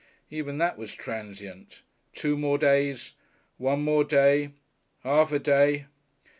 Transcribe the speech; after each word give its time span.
Even 0.31 0.57
that 0.57 0.79
was 0.79 0.95
transient. 0.95 1.83
Two 2.15 2.35
more 2.35 2.57
days 2.57 3.13
one 3.59 3.83
more 3.83 4.03
day 4.03 4.53
half 5.03 5.31
a 5.31 5.37
day. 5.37 5.85